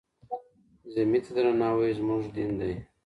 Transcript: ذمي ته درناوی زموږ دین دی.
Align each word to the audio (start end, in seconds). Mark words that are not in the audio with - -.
ذمي 0.95 1.19
ته 1.23 1.31
درناوی 1.35 1.91
زموږ 1.99 2.21
دین 2.35 2.51
دی. 2.59 2.73